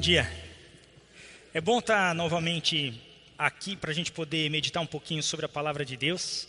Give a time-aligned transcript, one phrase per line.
[0.00, 0.26] Dia.
[1.52, 2.98] É bom estar novamente
[3.36, 6.48] aqui para a gente poder meditar um pouquinho sobre a palavra de Deus.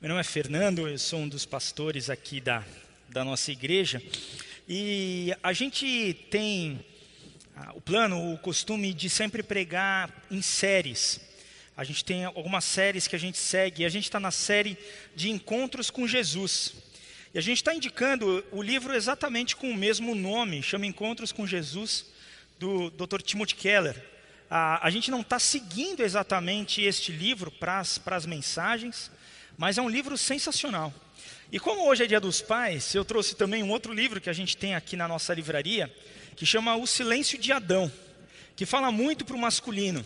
[0.00, 2.64] Meu nome é Fernando, eu sou um dos pastores aqui da,
[3.08, 4.02] da nossa igreja.
[4.68, 6.84] E a gente tem
[7.54, 11.20] ah, o plano, o costume de sempre pregar em séries.
[11.76, 13.84] A gente tem algumas séries que a gente segue.
[13.84, 14.76] A gente está na série
[15.14, 16.74] de Encontros com Jesus.
[17.32, 21.46] E a gente está indicando o livro exatamente com o mesmo nome, chama Encontros com
[21.46, 22.06] Jesus,
[22.58, 23.20] do Dr.
[23.22, 24.02] Timothy Keller.
[24.50, 29.10] A, a gente não está seguindo exatamente este livro para as mensagens,
[29.56, 30.92] mas é um livro sensacional.
[31.50, 34.32] E como hoje é dia dos pais, eu trouxe também um outro livro que a
[34.32, 35.94] gente tem aqui na nossa livraria,
[36.36, 37.90] que chama O Silêncio de Adão,
[38.56, 40.04] que fala muito para o masculino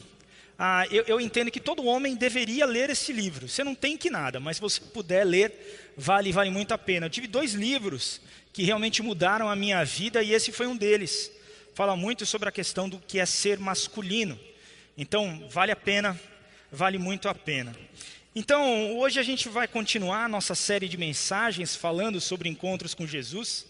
[0.60, 3.48] ah, eu, eu, entendo que todo homem deveria ler esse livro.
[3.48, 7.06] Você não tem que nada, mas se você puder ler, vale, vale muito a pena.
[7.06, 8.20] Eu tive dois livros
[8.52, 11.30] que realmente mudaram a minha vida e esse foi um deles.
[11.78, 14.36] Fala muito sobre a questão do que é ser masculino.
[14.96, 16.20] Então, vale a pena,
[16.72, 17.72] vale muito a pena.
[18.34, 23.06] Então, hoje a gente vai continuar a nossa série de mensagens falando sobre encontros com
[23.06, 23.64] Jesus.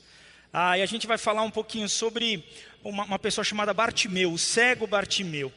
[0.51, 2.43] Ah, e a gente vai falar um pouquinho sobre
[2.83, 5.53] uma, uma pessoa chamada Bartimeu, o cego Bartimeu.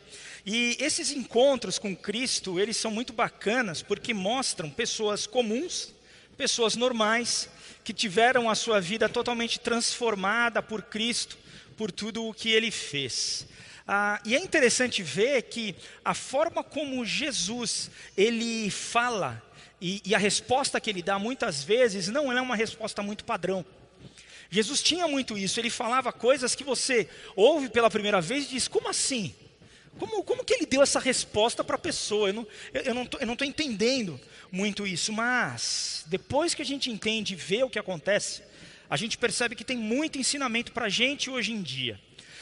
[0.46, 5.94] E esses encontros com Cristo, eles são muito bacanas porque mostram pessoas comuns,
[6.36, 7.50] pessoas normais,
[7.82, 11.38] que tiveram a sua vida totalmente transformada por Cristo,
[11.82, 13.48] por tudo o que ele fez.
[13.88, 15.76] Ah, e é interessante ver que
[16.06, 19.42] a forma como Jesus ele fala
[19.82, 23.66] e, e a resposta que ele dá muitas vezes não é uma resposta muito padrão.
[24.52, 28.68] Jesus tinha muito isso, ele falava coisas que você ouve pela primeira vez e diz:
[28.68, 29.34] como assim?
[29.98, 32.30] Como, como que ele deu essa resposta para a pessoa?
[32.30, 32.44] Eu não
[33.02, 34.22] estou eu, eu não entendendo
[34.52, 38.44] muito isso, mas depois que a gente entende e vê o que acontece,
[38.92, 41.98] a gente percebe que tem muito ensinamento para a gente hoje em dia.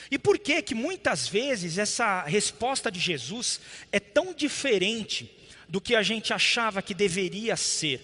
[0.09, 3.61] E por que que muitas vezes essa resposta de Jesus
[3.91, 5.31] é tão diferente
[5.67, 8.01] do que a gente achava que deveria ser?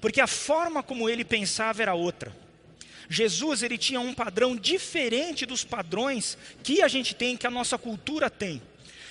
[0.00, 2.32] Porque a forma como ele pensava era outra.
[3.10, 7.76] Jesus ele tinha um padrão diferente dos padrões que a gente tem, que a nossa
[7.76, 8.62] cultura tem.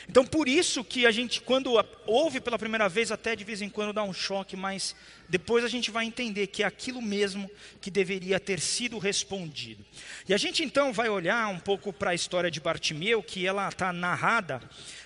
[0.09, 1.73] Então, por isso que a gente, quando
[2.05, 4.95] ouve pela primeira vez, até de vez em quando dá um choque, mas
[5.27, 7.51] depois a gente vai entender que é aquilo mesmo
[7.81, 9.85] que deveria ter sido respondido.
[10.27, 13.67] E a gente então vai olhar um pouco para a história de Bartimeu, que ela
[13.67, 14.61] está narrada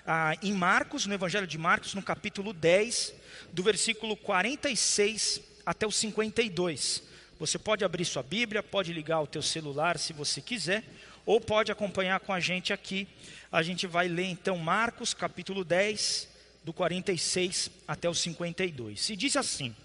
[0.05, 3.15] ah, em Marcos, no Evangelho de Marcos, no capítulo 10,
[3.51, 7.03] do versículo 46 até o 52.
[7.39, 10.83] Você pode abrir sua Bíblia, pode ligar o teu celular se você quiser,
[11.25, 13.07] ou pode acompanhar com a gente aqui
[13.51, 16.29] a gente vai ler então Marcos capítulo 10,
[16.63, 19.01] do 46 até o 52.
[19.01, 19.75] Se diz assim: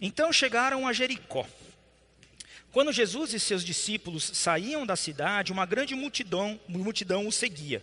[0.00, 1.46] Então chegaram a Jericó.
[2.70, 7.82] Quando Jesus e seus discípulos saíam da cidade, uma grande multidão, multidão o seguia.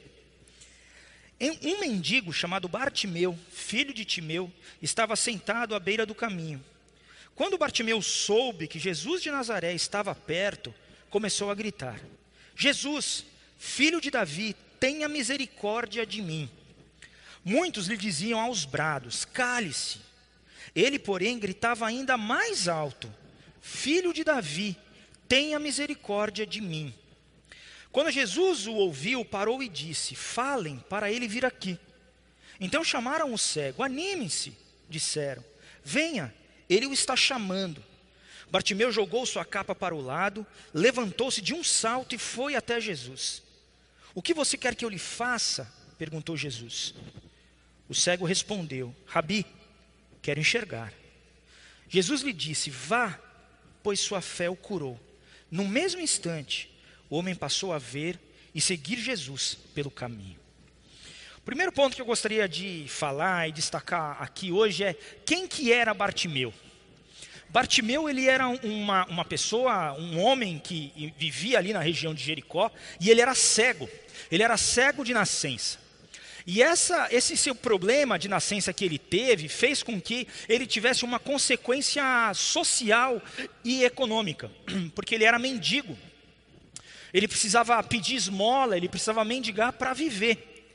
[1.64, 4.50] Um mendigo chamado Bartimeu, filho de Timeu,
[4.82, 6.64] estava sentado à beira do caminho.
[7.34, 10.74] Quando Bartimeu soube que Jesus de Nazaré estava perto,
[11.10, 12.00] começou a gritar:
[12.56, 13.26] Jesus,
[13.58, 16.50] filho de Davi, tenha misericórdia de mim.
[17.44, 20.00] Muitos lhe diziam aos brados: Cale-se.
[20.76, 23.14] Ele, porém, gritava ainda mais alto:
[23.62, 24.78] Filho de Davi,
[25.28, 26.94] tenha misericórdia de mim.
[27.92, 31.80] Quando Jesus o ouviu, parou e disse: Falem para ele vir aqui.
[32.60, 34.58] Então chamaram o cego: Anime-se,
[34.90, 35.44] disseram.
[35.84, 36.34] Venha,
[36.70, 37.84] ele o está chamando.
[38.50, 43.44] Bartimeu jogou sua capa para o lado, levantou-se de um salto e foi até Jesus.
[44.16, 45.72] O que você quer que eu lhe faça?
[45.98, 46.96] perguntou Jesus.
[47.88, 49.46] O cego respondeu: Rabi,
[50.22, 50.94] quero enxergar.
[51.90, 53.20] Jesus lhe disse: Vá,
[53.84, 54.98] pois sua fé o curou.
[55.52, 56.74] No mesmo instante,
[57.10, 58.18] o homem passou a ver
[58.54, 60.40] e seguir Jesus pelo caminho.
[61.38, 64.94] O primeiro ponto que eu gostaria de falar e destacar aqui hoje é
[65.26, 66.54] quem que era Bartimeu.
[67.56, 72.70] Bartimeu ele era uma, uma pessoa, um homem que vivia ali na região de Jericó
[73.00, 73.90] e ele era cego.
[74.30, 75.80] Ele era cego de nascença.
[76.46, 81.06] E essa, esse seu problema de nascença que ele teve fez com que ele tivesse
[81.06, 82.04] uma consequência
[82.34, 83.22] social
[83.64, 84.52] e econômica,
[84.94, 85.98] porque ele era mendigo.
[87.14, 90.68] Ele precisava pedir esmola, ele precisava mendigar para viver.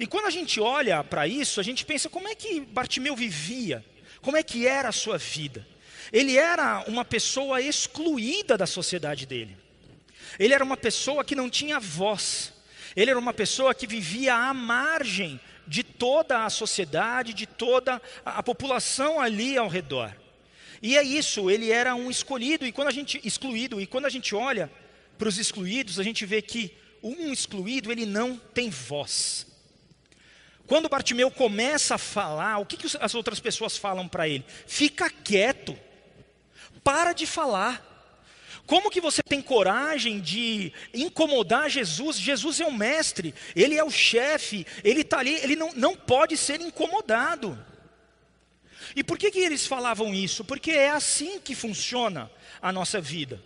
[0.00, 3.84] E quando a gente olha para isso, a gente pensa como é que Bartimeu vivia,
[4.22, 5.70] como é que era a sua vida.
[6.10, 9.56] Ele era uma pessoa excluída da sociedade dele.
[10.38, 12.52] Ele era uma pessoa que não tinha voz.
[12.96, 18.42] Ele era uma pessoa que vivia à margem de toda a sociedade, de toda a
[18.42, 20.14] população ali ao redor.
[20.82, 24.10] E é isso, ele era um escolhido, e quando a gente excluído, e quando a
[24.10, 24.70] gente olha
[25.16, 29.46] para os excluídos, a gente vê que um excluído, ele não tem voz.
[30.66, 34.44] Quando Bartimeu começa a falar, o que, que as outras pessoas falam para ele?
[34.66, 35.78] Fica quieto,
[36.82, 37.90] para de falar.
[38.66, 42.16] Como que você tem coragem de incomodar Jesus?
[42.16, 46.36] Jesus é o mestre, ele é o chefe, ele está ali, ele não, não pode
[46.36, 47.58] ser incomodado.
[48.94, 50.44] E por que, que eles falavam isso?
[50.44, 52.30] Porque é assim que funciona
[52.60, 53.42] a nossa vida.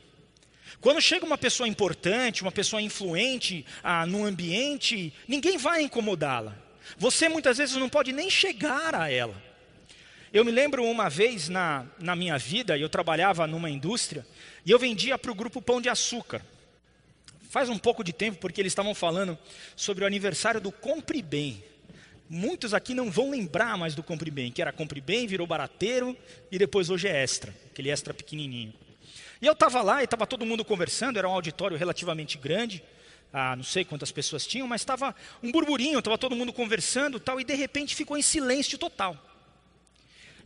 [0.81, 6.55] Quando chega uma pessoa importante, uma pessoa influente ah, no ambiente, ninguém vai incomodá-la.
[6.99, 9.45] Você muitas vezes não pode nem chegar a ela.
[10.37, 14.27] Eu me lembro uma vez na, na minha vida, eu trabalhava numa indústria,
[14.67, 16.43] e eu vendia para o grupo Pão de Açúcar.
[17.49, 19.38] Faz um pouco de tempo, porque eles estavam falando
[19.75, 21.65] sobre o aniversário do Compre Bem.
[22.29, 26.15] Muitos aqui não vão lembrar mais do Compre Bem, que era Compre Bem, virou barateiro
[26.53, 28.75] e depois hoje é extra, aquele extra pequenininho.
[29.41, 32.85] E eu estava lá e estava todo mundo conversando, era um auditório relativamente grande,
[33.33, 37.41] ah, não sei quantas pessoas tinham, mas estava um burburinho, estava todo mundo conversando tal,
[37.41, 39.17] e de repente ficou em silêncio total.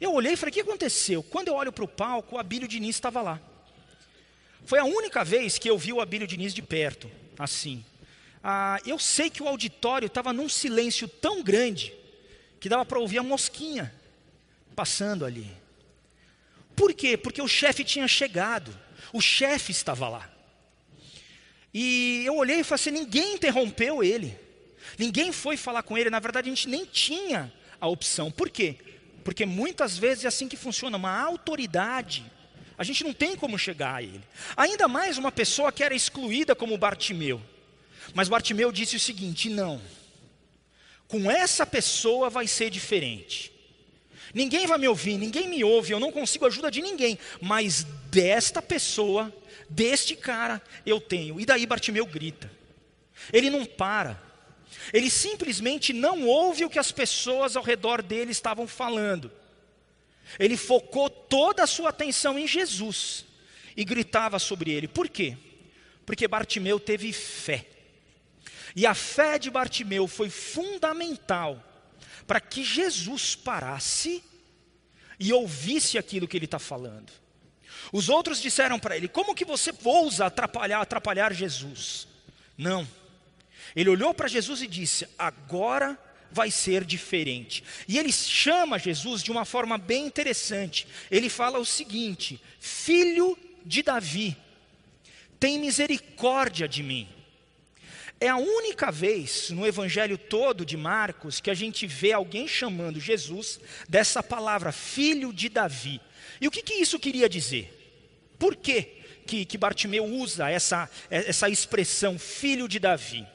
[0.00, 1.22] Eu olhei e falei, o que aconteceu?
[1.22, 3.40] Quando eu olho para o palco, o Abílio Diniz estava lá.
[4.64, 7.84] Foi a única vez que eu vi o Abílio Diniz de perto, assim.
[8.42, 11.92] Ah, eu sei que o auditório estava num silêncio tão grande
[12.58, 13.92] que dava para ouvir a mosquinha
[14.74, 15.50] passando ali.
[16.74, 17.16] Por quê?
[17.16, 18.74] Porque o chefe tinha chegado,
[19.12, 20.30] o chefe estava lá.
[21.74, 24.38] E eu olhei e falei assim: ninguém interrompeu ele,
[24.98, 26.08] ninguém foi falar com ele.
[26.08, 28.30] Na verdade, a gente nem tinha a opção.
[28.30, 28.76] Por quê?
[29.24, 32.24] Porque muitas vezes é assim que funciona, uma autoridade.
[32.76, 34.22] A gente não tem como chegar a ele.
[34.56, 37.40] Ainda mais uma pessoa que era excluída como Bartimeu.
[38.14, 39.80] Mas Bartimeu disse o seguinte: não,
[41.06, 43.52] com essa pessoa vai ser diferente.
[44.32, 48.62] Ninguém vai me ouvir, ninguém me ouve, eu não consigo ajuda de ninguém, mas desta
[48.62, 49.34] pessoa,
[49.68, 51.40] deste cara, eu tenho.
[51.40, 52.50] E daí Bartimeu grita.
[53.32, 54.22] Ele não para.
[54.92, 59.30] Ele simplesmente não ouve o que as pessoas ao redor dele estavam falando.
[60.38, 63.24] Ele focou toda a sua atenção em Jesus
[63.76, 64.88] e gritava sobre ele.
[64.88, 65.36] Por quê?
[66.06, 67.66] Porque Bartimeu teve fé.
[68.74, 71.62] E a fé de Bartimeu foi fundamental
[72.26, 74.22] para que Jesus parasse
[75.18, 77.12] e ouvisse aquilo que ele está falando.
[77.92, 82.06] Os outros disseram para ele: Como que você ousa atrapalhar, atrapalhar Jesus?
[82.56, 82.86] Não.
[83.74, 85.98] Ele olhou para Jesus e disse: Agora
[86.30, 87.64] vai ser diferente.
[87.88, 90.86] E ele chama Jesus de uma forma bem interessante.
[91.10, 94.36] Ele fala o seguinte: Filho de Davi,
[95.38, 97.08] tem misericórdia de mim.
[98.20, 103.00] É a única vez no evangelho todo de Marcos que a gente vê alguém chamando
[103.00, 103.58] Jesus
[103.88, 106.00] dessa palavra, filho de Davi.
[106.38, 107.76] E o que, que isso queria dizer?
[108.38, 108.82] Por que,
[109.26, 113.26] que, Bartimeu usa essa, essa expressão, filho de Davi?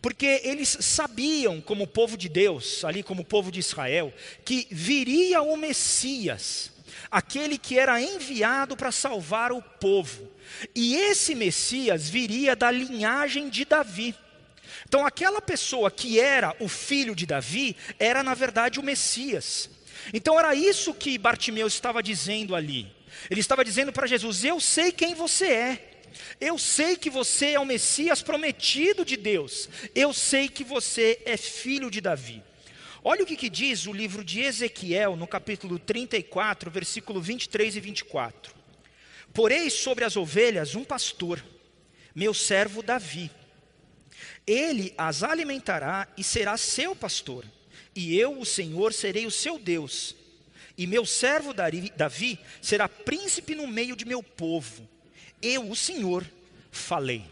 [0.00, 4.12] Porque eles sabiam, como povo de Deus, ali como povo de Israel,
[4.44, 6.70] que viria o Messias,
[7.10, 10.30] aquele que era enviado para salvar o povo.
[10.74, 14.14] E esse Messias viria da linhagem de Davi.
[14.86, 19.68] Então, aquela pessoa que era o filho de Davi, era na verdade o Messias.
[20.14, 22.90] Então, era isso que Bartimeu estava dizendo ali.
[23.28, 25.87] Ele estava dizendo para Jesus: Eu sei quem você é.
[26.40, 29.68] Eu sei que você é o Messias prometido de Deus.
[29.94, 32.42] Eu sei que você é filho de Davi.
[33.04, 37.80] Olha o que, que, diz o livro de Ezequiel, no capítulo 34, versículo 23 e
[37.80, 38.54] 24.
[39.32, 41.42] Porei sobre as ovelhas um pastor,
[42.14, 43.30] meu servo Davi.
[44.46, 47.44] Ele as alimentará e será seu pastor,
[47.94, 50.14] e eu, o Senhor, serei o seu Deus.
[50.76, 54.88] E meu servo Davi será príncipe no meio de meu povo.
[55.40, 56.24] Eu, o Senhor,
[56.70, 57.24] falei.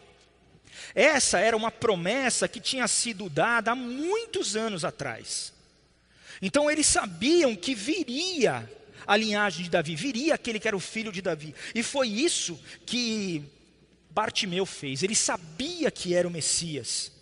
[0.95, 5.53] Essa era uma promessa que tinha sido dada há muitos anos atrás.
[6.41, 8.71] Então eles sabiam que viria
[9.07, 11.55] a linhagem de Davi, viria aquele que era o filho de Davi.
[11.75, 13.43] E foi isso que
[14.11, 15.03] Bartimeu fez.
[15.03, 17.13] Ele sabia que era o Messias.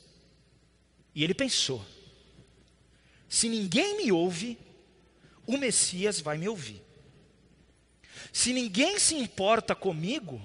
[1.15, 1.85] E ele pensou:
[3.29, 4.59] se ninguém me ouve,
[5.47, 6.83] o Messias vai me ouvir.
[8.33, 10.41] Se ninguém se importa comigo,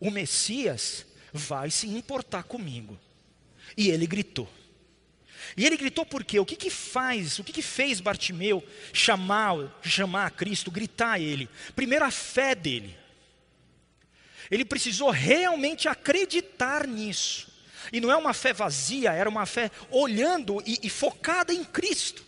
[0.00, 2.98] o Messias vai se importar comigo.
[3.76, 4.48] E ele gritou.
[5.56, 6.38] E ele gritou por quê?
[6.38, 11.20] O que que faz, o que que fez Bartimeu chamar, chamar a Cristo, gritar a
[11.20, 11.48] ele?
[11.74, 12.96] Primeiro a fé dele.
[14.50, 17.48] Ele precisou realmente acreditar nisso.
[17.92, 22.24] E não é uma fé vazia, era uma fé olhando e, e focada em Cristo.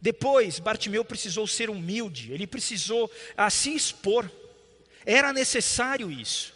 [0.00, 4.30] Depois, Bartimeu precisou ser humilde, ele precisou a se expor.
[5.04, 6.52] Era necessário isso.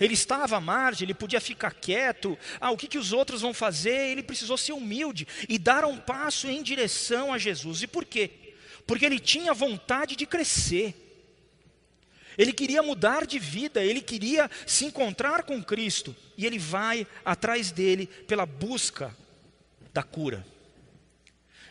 [0.00, 2.38] Ele estava à margem, ele podia ficar quieto.
[2.60, 4.10] Ah, o que, que os outros vão fazer?
[4.10, 7.82] Ele precisou ser humilde e dar um passo em direção a Jesus.
[7.82, 8.30] E por quê?
[8.86, 10.94] Porque ele tinha vontade de crescer.
[12.36, 16.16] Ele queria mudar de vida, ele queria se encontrar com Cristo.
[16.36, 19.14] E ele vai atrás dele pela busca
[19.92, 20.44] da cura.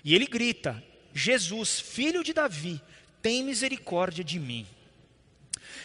[0.04, 0.82] E ele grita:
[1.14, 2.82] Jesus, filho de Davi,
[3.22, 4.68] tem misericórdia de mim.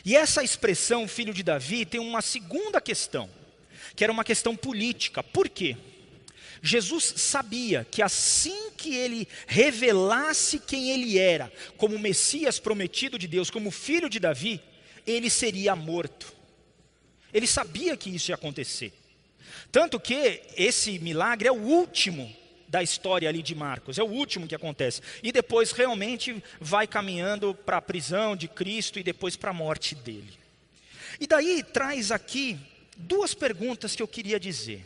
[0.07, 3.29] E essa expressão, filho de Davi, tem uma segunda questão,
[3.97, 5.21] que era uma questão política.
[5.21, 5.77] Por quê?
[6.63, 13.51] Jesus sabia que assim que ele revelasse quem ele era, como Messias prometido de Deus,
[13.51, 14.61] como filho de Davi,
[15.05, 16.33] ele seria morto.
[17.35, 18.93] Ele sabia que isso ia acontecer.
[19.73, 22.33] Tanto que esse milagre é o último
[22.77, 25.01] da história ali de Marcos, é o último que acontece.
[25.23, 29.95] E depois realmente vai caminhando para a prisão de Cristo e depois para a morte
[29.95, 30.39] dele.
[31.19, 32.59] E daí traz aqui
[32.95, 34.85] duas perguntas que eu queria dizer.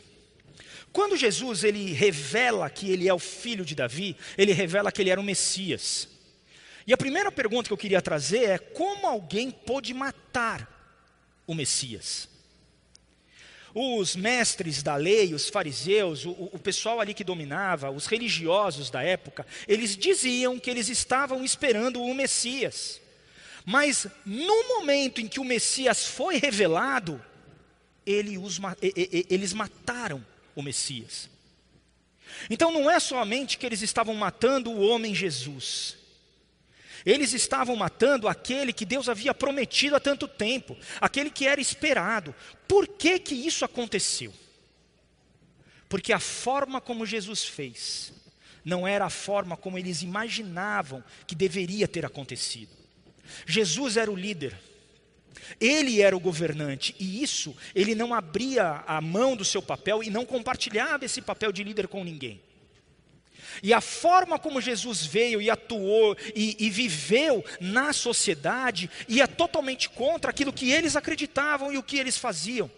[0.93, 5.09] Quando Jesus ele revela que ele é o filho de Davi, ele revela que ele
[5.09, 6.07] era o Messias.
[6.87, 10.65] E a primeira pergunta que eu queria trazer é como alguém pôde matar
[11.45, 12.29] o Messias?
[13.73, 19.01] Os mestres da lei, os fariseus, o, o, pessoal ali que dominava, os religiosos da
[19.01, 22.99] época, eles diziam que eles estavam esperando o Messias.
[23.65, 27.23] Mas no momento em que o Messias foi revelado,
[28.05, 28.59] ele os,
[29.29, 30.25] eles mataram
[30.55, 31.29] o Messias.
[32.49, 35.97] Então não é somente que eles estavam matando o homem Jesus,
[37.05, 42.33] eles estavam matando aquele que Deus havia prometido há tanto tempo, aquele que era esperado.
[42.67, 44.33] Por que que isso aconteceu?
[45.89, 48.13] Porque a forma como Jesus fez
[48.63, 52.71] não era a forma como eles imaginavam que deveria ter acontecido.
[53.45, 54.57] Jesus era o líder.
[55.59, 60.09] Ele era o governante e isso ele não abria a mão do seu papel e
[60.09, 62.41] não compartilhava esse papel de líder com ninguém.
[63.61, 69.89] E a forma como Jesus veio e atuou e, e, viveu na sociedade ia totalmente
[69.89, 72.69] contra aquilo que eles acreditavam e o que eles faziam.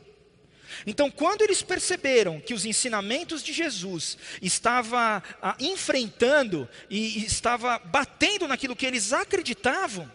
[0.86, 8.48] Então, quando eles perceberam que os ensinamentos de Jesus estava ah, enfrentando e estava batendo
[8.48, 10.12] naquilo que eles acreditavam,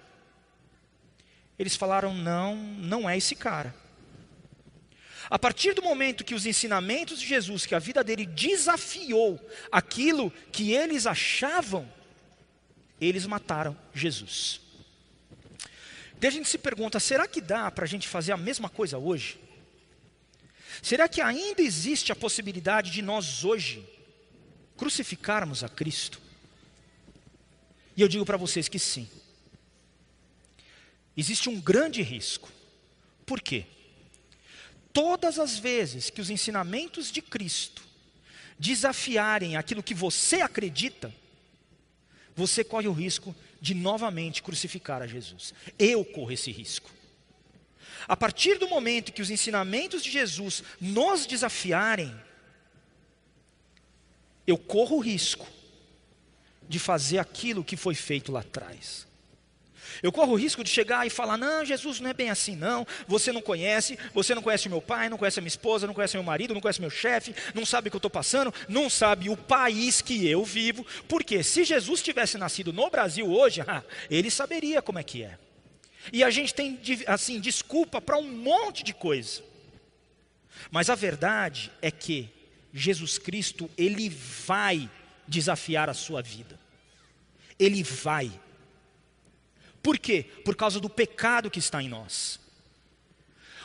[1.58, 3.74] eles falaram: não, não é esse cara.
[5.30, 9.38] A partir do momento que os ensinamentos de Jesus, que a vida dele desafiou
[9.70, 11.90] aquilo que eles achavam,
[13.00, 14.60] eles mataram Jesus.
[16.18, 18.96] Daí a gente se pergunta: será que dá para a gente fazer a mesma coisa
[18.96, 19.38] hoje?
[20.82, 23.86] Será que ainda existe a possibilidade de nós hoje
[24.76, 26.20] crucificarmos a Cristo?
[27.96, 29.08] E eu digo para vocês que sim.
[31.16, 32.48] Existe um grande risco.
[33.26, 33.66] Por quê?
[34.98, 37.84] Todas as vezes que os ensinamentos de Cristo
[38.58, 41.14] desafiarem aquilo que você acredita,
[42.34, 45.54] você corre o risco de novamente crucificar a Jesus.
[45.78, 46.90] Eu corro esse risco.
[48.08, 52.12] A partir do momento que os ensinamentos de Jesus nos desafiarem,
[54.48, 55.46] eu corro o risco
[56.68, 59.06] de fazer aquilo que foi feito lá atrás.
[60.02, 62.86] Eu corro o risco de chegar e falar: não, Jesus não é bem assim, não.
[63.06, 65.94] Você não conhece, você não conhece o meu pai, não conhece a minha esposa, não
[65.94, 68.88] conhece meu marido, não conhece meu chefe, não sabe o que eu estou passando, não
[68.88, 70.84] sabe o país que eu vivo.
[71.08, 73.60] Porque se Jesus tivesse nascido no Brasil hoje,
[74.10, 75.38] ele saberia como é que é.
[76.12, 79.42] E a gente tem, assim, desculpa para um monte de coisa.
[80.70, 82.30] Mas a verdade é que
[82.72, 84.88] Jesus Cristo, ele vai
[85.26, 86.58] desafiar a sua vida.
[87.58, 88.30] Ele vai
[89.82, 90.24] por quê?
[90.44, 92.40] Por causa do pecado que está em nós.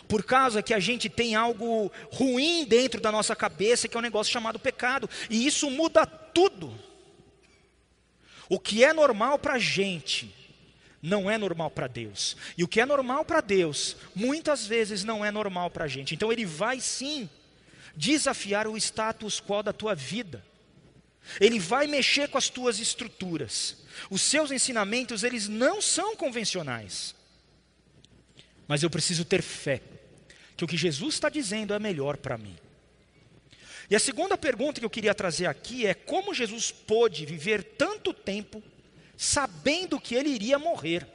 [0.08, 4.04] Por causa que a gente tem algo ruim dentro da nossa cabeça, que é um
[4.04, 5.10] negócio chamado pecado.
[5.30, 6.74] E isso muda tudo.
[8.50, 10.34] O que é normal para a gente,
[11.02, 12.36] não é normal para Deus.
[12.58, 16.14] E o que é normal para Deus, muitas vezes não é normal para a gente.
[16.14, 17.30] Então ele vai sim
[17.96, 20.44] desafiar o status quo da tua vida.
[21.40, 23.78] Ele vai mexer com as tuas estruturas.
[24.10, 27.16] Os seus ensinamentos, eles não são convencionais.
[28.68, 29.82] Mas eu preciso ter fé
[30.56, 32.56] que o que Jesus está dizendo é melhor para mim.
[33.90, 38.14] E a segunda pergunta que eu queria trazer aqui é como Jesus pôde viver tanto
[38.14, 38.64] tempo
[39.18, 41.08] sabendo que ele iria morrer.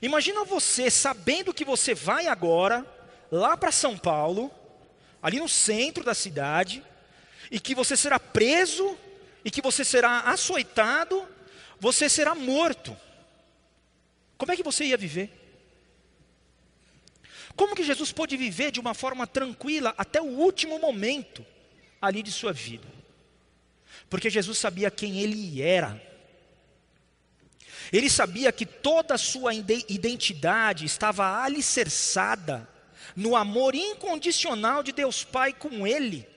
[0.00, 2.84] Imagina você sabendo que você vai agora
[3.30, 4.50] lá para São Paulo,
[5.22, 6.82] ali no centro da cidade,
[7.52, 8.96] e que você será preso,
[9.44, 11.28] e que você será açoitado,
[11.78, 12.96] você será morto.
[14.38, 15.30] Como é que você ia viver?
[17.54, 21.44] Como que Jesus pôde viver de uma forma tranquila até o último momento
[22.00, 22.88] ali de sua vida?
[24.08, 26.00] Porque Jesus sabia quem ele era.
[27.92, 32.66] Ele sabia que toda a sua identidade estava alicerçada
[33.14, 36.31] no amor incondicional de Deus Pai com ele.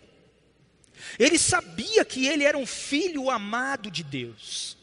[1.18, 4.78] Ele sabia que ele era um filho amado de Deus.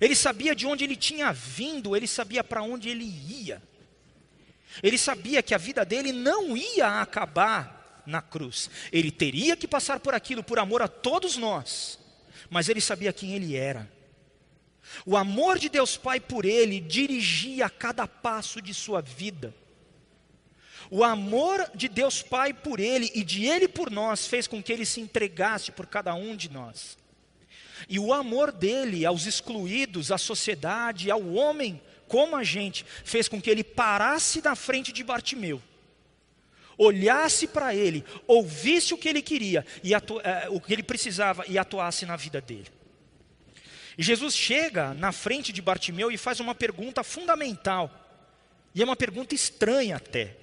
[0.00, 3.62] Ele sabia de onde ele tinha vindo, ele sabia para onde ele ia.
[4.82, 8.68] Ele sabia que a vida dele não ia acabar na cruz.
[8.92, 11.98] Ele teria que passar por aquilo por amor a todos nós.
[12.50, 13.90] Mas ele sabia quem ele era.
[15.06, 19.54] O amor de Deus Pai por ele dirigia cada passo de sua vida.
[20.90, 24.72] O amor de Deus Pai por ele e de ele por nós fez com que
[24.72, 26.96] ele se entregasse por cada um de nós.
[27.88, 33.40] E o amor dele aos excluídos, à sociedade, ao homem como a gente, fez com
[33.40, 35.60] que ele parasse na frente de Bartimeu,
[36.76, 41.44] olhasse para ele, ouvisse o que ele queria, e atu, eh, o que ele precisava
[41.48, 42.68] e atuasse na vida dele.
[43.96, 47.90] E Jesus chega na frente de Bartimeu e faz uma pergunta fundamental,
[48.74, 50.36] e é uma pergunta estranha até.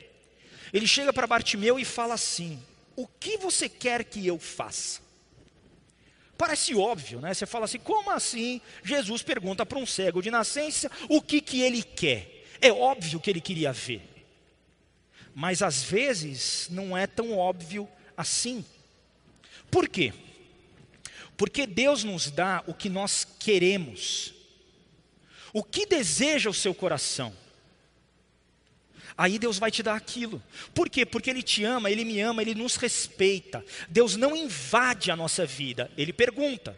[0.74, 2.62] Ele chega para Bartimeu e fala assim:
[2.96, 5.02] O que você quer que eu faça?
[6.38, 7.34] Parece óbvio, né?
[7.34, 11.62] Você fala assim: como assim Jesus pergunta para um cego de nascença o que, que
[11.62, 12.46] ele quer?
[12.60, 14.02] É óbvio que ele queria ver.
[15.36, 18.66] Mas às vezes não é tão óbvio assim.
[19.70, 20.14] Por quê?
[21.38, 24.34] Porque Deus nos dá o que nós queremos,
[25.54, 27.34] o que deseja o seu coração.
[29.22, 30.42] Aí Deus vai te dar aquilo.
[30.74, 31.06] Por quê?
[31.06, 33.64] Porque Ele te ama, Ele me ama, Ele nos respeita.
[33.88, 36.76] Deus não invade a nossa vida, Ele pergunta: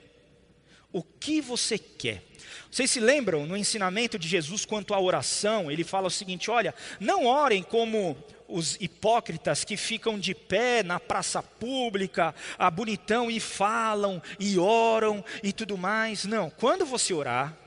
[0.91, 2.21] O que você quer?
[2.69, 5.71] Vocês se lembram no ensinamento de Jesus quanto à oração?
[5.71, 10.99] Ele fala o seguinte: olha, não orem como os hipócritas que ficam de pé na
[10.99, 16.25] praça pública, a bonitão e falam e oram e tudo mais.
[16.25, 17.57] Não, quando você orar,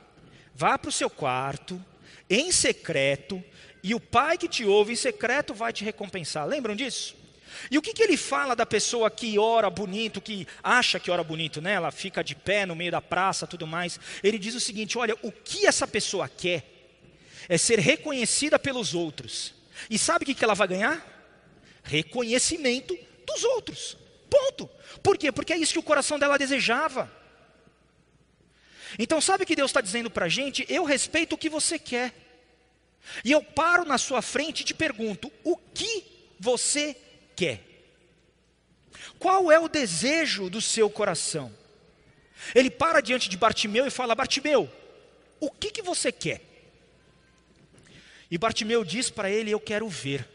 [0.55, 1.83] vá para o seu quarto,
[2.29, 3.43] em secreto,
[3.83, 6.47] e o pai que te ouve em secreto vai te recompensar.
[6.47, 7.17] Lembram disso?
[7.71, 11.25] E o que, que ele fala da pessoa que ora bonito, que acha que ora
[11.25, 11.73] bonito, né?
[11.73, 13.99] Ela fica de pé no meio da praça, tudo mais.
[14.23, 16.65] Ele diz o seguinte: olha, o que essa pessoa quer
[17.49, 19.55] é ser reconhecida pelos outros.
[19.89, 21.05] E sabe o que, que ela vai ganhar?
[21.83, 23.97] Reconhecimento dos outros.
[24.29, 24.69] Ponto.
[25.03, 25.31] Por quê?
[25.31, 27.11] Porque é isso que o coração dela desejava.
[28.99, 30.67] Então, sabe o que Deus está dizendo para a gente?
[30.69, 32.26] Eu respeito o que você quer.
[33.25, 36.05] E eu paro na sua frente e te pergunto: o que
[36.39, 36.97] você
[37.35, 37.63] quer?
[39.19, 41.53] Qual é o desejo do seu coração?
[42.55, 44.71] Ele para diante de Bartimeu e fala: Bartimeu,
[45.41, 46.43] o que, que você quer?
[48.31, 50.29] E Bartimeu diz para ele: Eu quero ver.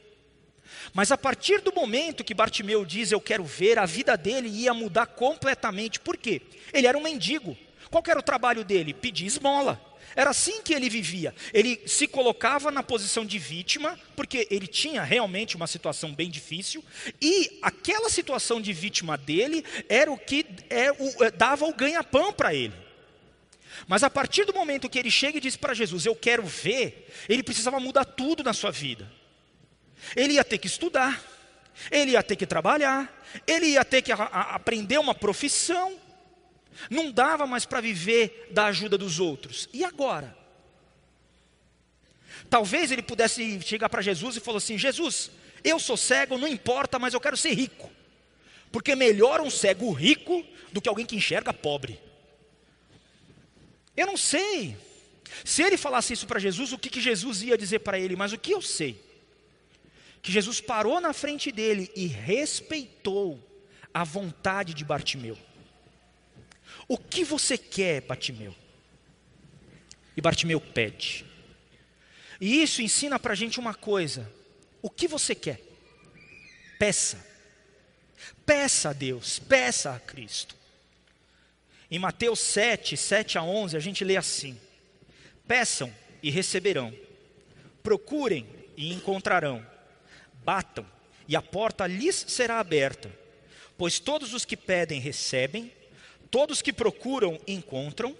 [0.94, 4.74] Mas a partir do momento que Bartimeu diz eu quero ver, a vida dele ia
[4.74, 6.00] mudar completamente.
[6.00, 6.42] Por quê?
[6.74, 7.58] Ele era um mendigo.
[7.90, 8.94] Qual era o trabalho dele?
[8.94, 9.80] Pedir esmola.
[10.16, 11.34] Era assim que ele vivia.
[11.54, 16.84] Ele se colocava na posição de vítima, porque ele tinha realmente uma situação bem difícil,
[17.22, 22.34] e aquela situação de vítima dele era o que é, o, é, dava o ganha-pão
[22.34, 22.74] para ele.
[23.88, 27.08] Mas a partir do momento que ele chega e diz para Jesus: Eu quero ver,
[27.28, 29.12] ele precisava mudar tudo na sua vida.
[30.16, 31.24] Ele ia ter que estudar,
[31.90, 36.00] ele ia ter que trabalhar, ele ia ter que aprender uma profissão,
[36.90, 39.70] não dava mais para viver da ajuda dos outros.
[39.74, 40.36] E agora?
[42.50, 45.32] Talvez ele pudesse chegar para Jesus e falar assim: Jesus,
[45.64, 47.90] eu sou cego, não importa, mas eu quero ser rico.
[48.72, 52.00] Porque melhor um cego rico do que alguém que enxerga pobre.
[53.96, 54.78] Eu não sei.
[55.46, 58.16] Se ele falasse isso para Jesus, o que, que Jesus ia dizer para ele?
[58.16, 59.02] Mas o que eu sei?
[60.22, 63.40] Que Jesus parou na frente dele e respeitou
[63.94, 65.38] a vontade de Bartimeu.
[66.88, 68.56] O que você quer, Bartimeu?
[70.16, 71.26] E Bartimeu pede.
[72.40, 74.32] E isso ensina para a gente uma coisa:
[74.82, 75.62] o que você quer?
[76.80, 77.30] Peça.
[78.46, 80.56] Peça a Deus, peça a Cristo.
[81.90, 84.60] Em Mateus 7, 7 a 11, a gente lê assim:
[85.48, 86.94] Peçam e receberão,
[87.82, 89.66] procurem e encontrarão,
[90.44, 90.86] batam
[91.28, 93.10] e a porta lhes será aberta,
[93.78, 95.72] pois todos os que pedem recebem
[96.32, 98.16] Todos que procuram encontram,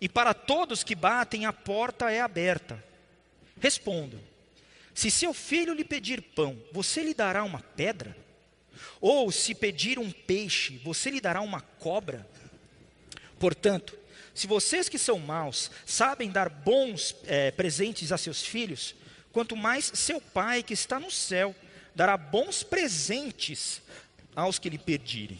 [0.00, 2.82] e para todos que batem a porta é aberta.
[3.60, 4.18] Respondo:
[4.94, 8.16] Se seu filho lhe pedir pão, você lhe dará uma pedra?
[8.98, 12.26] Ou se pedir um peixe, você lhe dará uma cobra?
[13.38, 13.96] Portanto,
[14.34, 18.94] se vocês que são maus sabem dar bons é, presentes a seus filhos,
[19.32, 21.54] quanto mais seu Pai que está no céu
[21.94, 23.82] dará bons presentes
[24.34, 25.38] aos que lhe pedirem.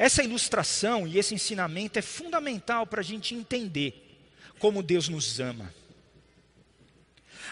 [0.00, 4.18] Essa ilustração e esse ensinamento é fundamental para a gente entender
[4.58, 5.74] como Deus nos ama.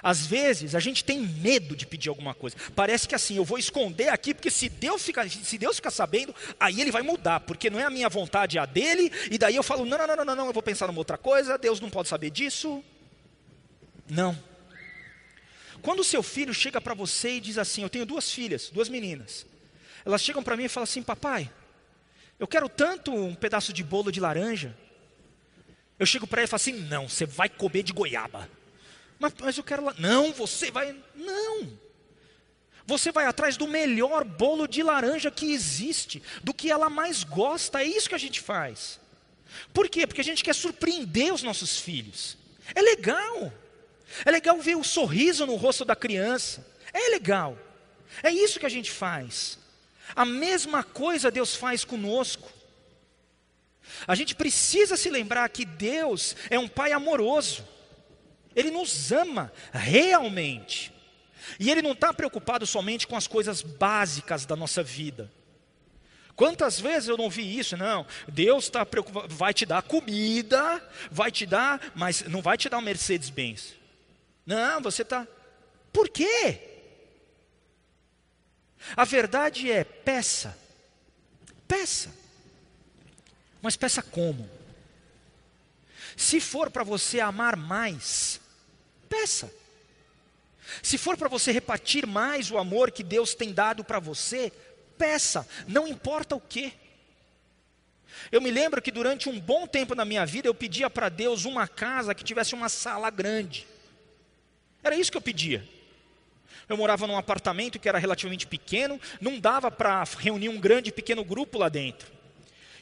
[0.03, 2.57] Às vezes a gente tem medo de pedir alguma coisa.
[2.75, 6.35] Parece que assim, eu vou esconder aqui, porque se Deus ficar, se Deus ficar sabendo,
[6.59, 9.55] aí ele vai mudar, porque não é a minha vontade, é a dele, e daí
[9.55, 11.91] eu falo: não, não, não, não, não, eu vou pensar numa outra coisa, Deus não
[11.91, 12.83] pode saber disso.
[14.09, 14.35] Não.
[15.83, 18.89] Quando o seu filho chega para você e diz assim: Eu tenho duas filhas, duas
[18.89, 19.45] meninas.
[20.03, 21.51] Elas chegam para mim e falam assim: Papai,
[22.38, 24.77] eu quero tanto um pedaço de bolo de laranja.
[25.98, 28.48] Eu chego para ele e falo assim: Não, você vai comer de goiaba.
[29.18, 29.94] Mas, mas eu quero lá.
[29.98, 30.96] Não, você vai.
[31.14, 31.79] Não.
[32.87, 37.83] Você vai atrás do melhor bolo de laranja que existe, do que ela mais gosta.
[37.83, 38.98] É isso que a gente faz.
[39.74, 40.07] Por quê?
[40.07, 42.38] Porque a gente quer surpreender os nossos filhos.
[42.74, 43.53] É legal.
[44.24, 46.66] É legal ver o sorriso no rosto da criança.
[46.92, 47.59] É legal.
[48.22, 49.59] É isso que a gente faz.
[50.14, 52.51] A mesma coisa Deus faz conosco.
[54.07, 57.66] A gente precisa se lembrar que Deus é um Pai amoroso.
[58.55, 60.92] Ele nos ama realmente.
[61.59, 65.31] E Ele não está preocupado somente com as coisas básicas da nossa vida.
[66.38, 67.77] Quantas vezes eu não vi isso?
[67.77, 72.68] Não, Deus está preocupado, vai te dar comida, vai te dar, mas não vai te
[72.68, 73.75] dar um Mercedes-Benz.
[74.47, 75.27] Não, você está.
[75.92, 76.68] Por quê?
[78.97, 80.57] A verdade é: peça,
[81.67, 82.11] peça.
[83.61, 84.49] Mas peça como?
[86.17, 88.41] Se for para você amar mais,
[89.09, 89.53] peça.
[90.83, 94.53] Se for para você repartir mais o amor que Deus tem dado para você,
[94.99, 96.73] peça, não importa o que.
[98.31, 101.45] Eu me lembro que durante um bom tempo na minha vida eu pedia para Deus
[101.45, 103.67] uma casa que tivesse uma sala grande.
[104.83, 105.67] Era isso que eu pedia.
[106.69, 111.25] Eu morava num apartamento que era relativamente pequeno, não dava para reunir um grande pequeno
[111.25, 112.19] grupo lá dentro.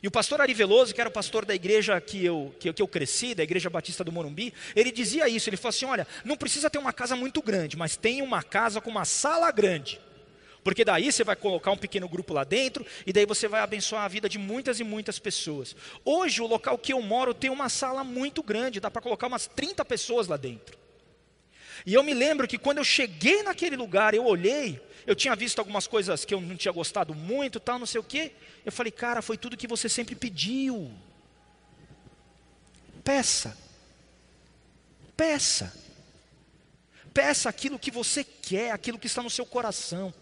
[0.03, 2.83] E o pastor Ari Veloso, que era o pastor da igreja que eu, que, que
[2.83, 6.37] eu cresci, da igreja batista do Morumbi, ele dizia isso, ele falou assim, olha, não
[6.37, 10.01] precisa ter uma casa muito grande, mas tem uma casa com uma sala grande.
[10.62, 14.05] Porque daí você vai colocar um pequeno grupo lá dentro e daí você vai abençoar
[14.05, 15.77] a vida de muitas e muitas pessoas.
[16.05, 19.46] Hoje o local que eu moro tem uma sala muito grande, dá para colocar umas
[19.46, 20.77] 30 pessoas lá dentro.
[21.87, 25.61] E eu me lembro que quando eu cheguei naquele lugar, eu olhei, eu tinha visto
[25.61, 28.33] algumas coisas que eu não tinha gostado muito, tal, não sei o quê.
[28.64, 30.90] Eu falei, cara, foi tudo que você sempre pediu.
[33.05, 33.57] Peça.
[35.16, 35.72] Peça.
[37.14, 40.12] Peça aquilo que você quer, aquilo que está no seu coração.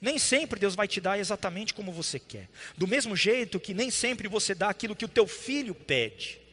[0.00, 2.48] Nem sempre Deus vai te dar exatamente como você quer.
[2.74, 6.45] Do mesmo jeito que nem sempre você dá aquilo que o teu filho pede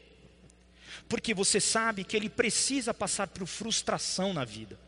[1.13, 4.79] porque você sabe que ele precisa passar por frustração na vida.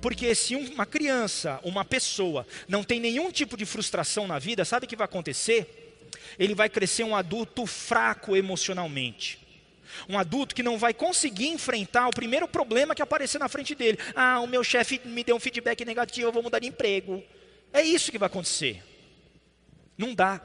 [0.00, 4.86] Porque se uma criança, uma pessoa, não tem nenhum tipo de frustração na vida, sabe
[4.86, 6.08] o que vai acontecer?
[6.38, 9.38] Ele vai crescer um adulto fraco emocionalmente.
[10.08, 13.98] Um adulto que não vai conseguir enfrentar o primeiro problema que aparecer na frente dele.
[14.16, 17.22] Ah, o meu chefe me deu um feedback negativo, eu vou mudar de emprego.
[17.70, 18.82] É isso que vai acontecer.
[19.98, 20.40] Não dá.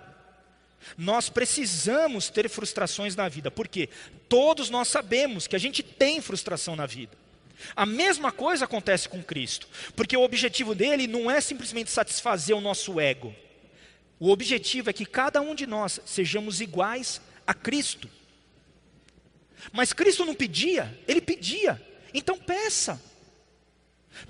[0.97, 3.89] Nós precisamos ter frustrações na vida, porque
[4.29, 7.17] todos nós sabemos que a gente tem frustração na vida.
[7.75, 12.61] A mesma coisa acontece com Cristo, porque o objetivo dele não é simplesmente satisfazer o
[12.61, 13.35] nosso ego.
[14.19, 18.09] O objetivo é que cada um de nós sejamos iguais a Cristo.
[19.71, 21.81] Mas Cristo não pedia, ele pedia.
[22.13, 23.01] Então peça.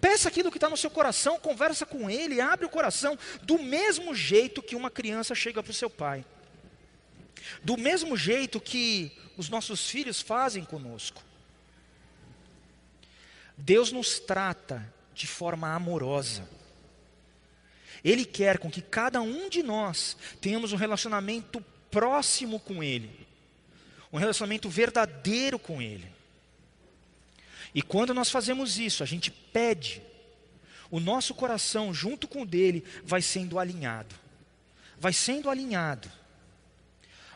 [0.01, 4.13] Peça aquilo que está no seu coração, conversa com ele, abre o coração, do mesmo
[4.13, 6.25] jeito que uma criança chega para o seu pai.
[7.63, 11.21] Do mesmo jeito que os nossos filhos fazem conosco.
[13.57, 16.47] Deus nos trata de forma amorosa.
[18.03, 23.27] Ele quer com que cada um de nós tenhamos um relacionamento próximo com Ele,
[24.11, 26.07] um relacionamento verdadeiro com Ele.
[27.73, 30.01] E quando nós fazemos isso, a gente pede,
[30.89, 34.15] o nosso coração, junto com o dele, vai sendo alinhado.
[34.99, 36.09] Vai sendo alinhado.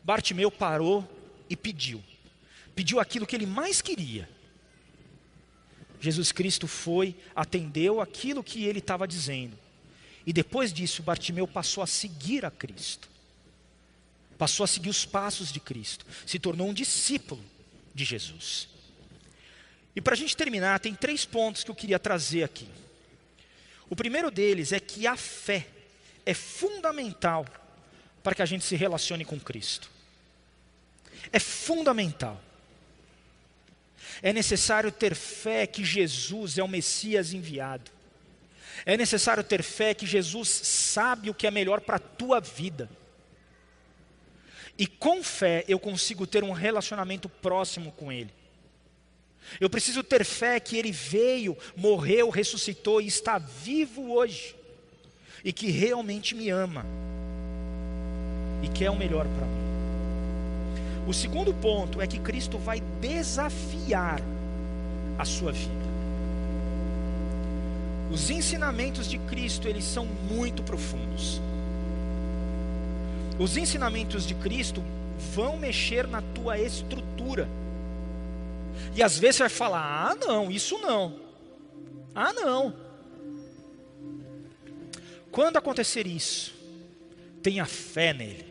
[0.04, 1.08] Bartimeu parou
[1.50, 2.04] e pediu.
[2.76, 4.30] Pediu aquilo que ele mais queria.
[6.00, 9.58] Jesus Cristo foi, atendeu aquilo que ele estava dizendo.
[10.26, 13.10] E depois disso, Bartimeu passou a seguir a Cristo.
[14.38, 16.06] Passou a seguir os passos de Cristo.
[16.26, 17.44] Se tornou um discípulo
[17.94, 18.68] de Jesus.
[19.96, 22.68] E para a gente terminar, tem três pontos que eu queria trazer aqui.
[23.90, 25.68] O primeiro deles é que a fé
[26.26, 27.46] é fundamental
[28.24, 29.90] para que a gente se relacione com Cristo.
[31.32, 32.42] É fundamental.
[34.22, 37.90] É necessário ter fé que Jesus é o Messias enviado.
[38.86, 42.90] É necessário ter fé que Jesus sabe o que é melhor para a tua vida.
[44.78, 48.34] E com fé eu consigo ter um relacionamento próximo com Ele.
[49.60, 54.56] Eu preciso ter fé que Ele veio, morreu, ressuscitou e está vivo hoje.
[55.44, 56.86] E que realmente me ama.
[58.62, 59.62] E quer o melhor para mim.
[61.08, 64.22] O segundo ponto é que Cristo vai desafiar
[65.18, 65.82] a sua vida.
[68.12, 71.42] Os ensinamentos de Cristo, eles são muito profundos.
[73.40, 74.84] Os ensinamentos de Cristo
[75.34, 77.48] vão mexer na tua estrutura.
[78.96, 81.16] E às vezes você vai falar: "Ah, não, isso não.
[82.14, 82.74] Ah, não".
[85.32, 86.54] Quando acontecer isso,
[87.42, 88.51] tenha fé nele.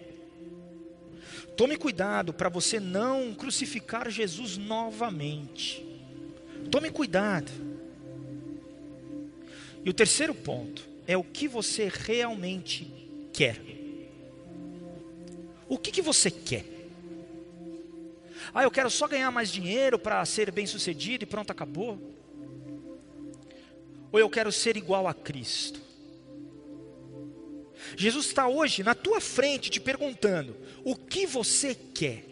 [1.56, 5.86] Tome cuidado para você não crucificar Jesus novamente.
[6.70, 7.50] Tome cuidado.
[9.84, 12.90] E o terceiro ponto é o que você realmente
[13.32, 13.60] quer.
[15.68, 16.64] O que, que você quer?
[18.52, 21.98] Ah, eu quero só ganhar mais dinheiro para ser bem sucedido e pronto, acabou.
[24.10, 25.80] Ou eu quero ser igual a Cristo.
[27.96, 32.24] Jesus está hoje na tua frente te perguntando: o que você quer?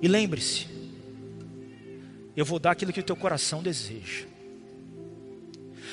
[0.00, 0.66] E lembre-se,
[2.36, 4.26] eu vou dar aquilo que o teu coração deseja.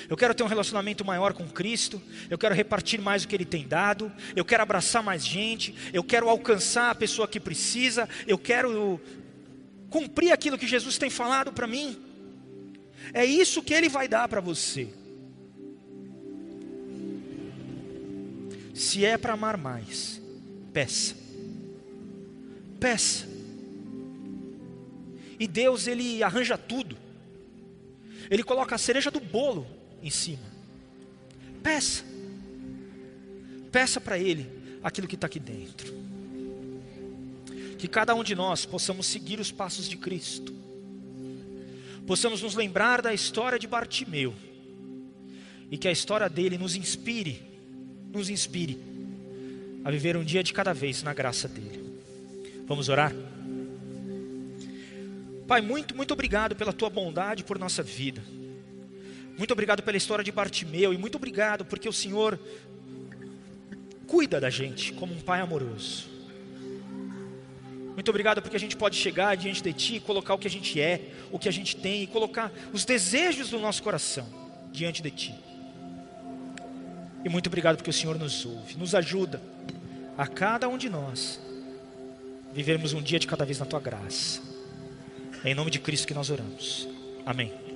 [0.09, 3.45] Eu quero ter um relacionamento maior com Cristo, eu quero repartir mais o que Ele
[3.45, 8.37] tem dado, eu quero abraçar mais gente, eu quero alcançar a pessoa que precisa, eu
[8.37, 8.99] quero
[9.89, 11.95] cumprir aquilo que Jesus tem falado para mim.
[13.13, 14.89] É isso que Ele vai dar para você.
[18.79, 20.21] Se é para amar mais,
[20.71, 21.13] peça.
[22.79, 23.27] Peça.
[25.37, 26.97] E Deus, Ele arranja tudo.
[28.31, 29.67] Ele coloca a cereja do bolo
[30.01, 30.45] em cima.
[31.61, 32.05] Peça.
[33.69, 34.49] Peça para Ele
[34.81, 35.93] aquilo que está aqui dentro.
[37.77, 40.55] Que cada um de nós possamos seguir os passos de Cristo.
[42.07, 44.33] Possamos nos lembrar da história de Bartimeu.
[45.69, 47.48] E que a história dele nos inspire
[48.11, 48.77] nos inspire
[49.83, 52.01] a viver um dia de cada vez na graça dele.
[52.67, 53.13] Vamos orar?
[55.47, 58.21] Pai, muito, muito obrigado pela tua bondade por nossa vida.
[59.37, 62.39] Muito obrigado pela história de Bartimeu e muito obrigado porque o Senhor
[64.05, 66.09] cuida da gente como um pai amoroso.
[67.93, 70.49] Muito obrigado porque a gente pode chegar diante de Ti e colocar o que a
[70.49, 74.27] gente é, o que a gente tem e colocar os desejos do nosso coração
[74.71, 75.35] diante de Ti.
[77.23, 79.41] E muito obrigado porque o Senhor nos ouve, nos ajuda
[80.17, 81.39] a cada um de nós
[82.53, 84.41] vivermos um dia de cada vez na tua graça.
[85.43, 86.87] É em nome de Cristo que nós oramos.
[87.25, 87.68] Amém.